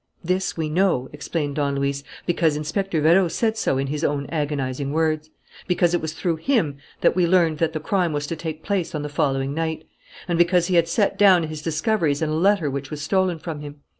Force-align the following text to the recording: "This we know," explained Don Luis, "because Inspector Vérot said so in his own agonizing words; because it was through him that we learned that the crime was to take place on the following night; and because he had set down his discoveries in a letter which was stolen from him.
"This 0.23 0.57
we 0.57 0.67
know," 0.67 1.09
explained 1.13 1.57
Don 1.57 1.75
Luis, 1.75 2.03
"because 2.25 2.57
Inspector 2.57 2.99
Vérot 2.99 3.29
said 3.29 3.55
so 3.55 3.77
in 3.77 3.85
his 3.85 4.03
own 4.03 4.25
agonizing 4.31 4.91
words; 4.91 5.29
because 5.67 5.93
it 5.93 6.01
was 6.01 6.13
through 6.13 6.37
him 6.37 6.77
that 7.01 7.15
we 7.15 7.27
learned 7.27 7.59
that 7.59 7.73
the 7.73 7.79
crime 7.79 8.11
was 8.11 8.25
to 8.25 8.35
take 8.35 8.63
place 8.63 8.95
on 8.95 9.03
the 9.03 9.09
following 9.09 9.53
night; 9.53 9.85
and 10.27 10.39
because 10.39 10.65
he 10.65 10.75
had 10.75 10.87
set 10.87 11.19
down 11.19 11.43
his 11.43 11.61
discoveries 11.61 12.23
in 12.23 12.31
a 12.31 12.35
letter 12.35 12.67
which 12.67 12.89
was 12.89 12.99
stolen 13.03 13.37
from 13.37 13.59
him. 13.59 13.75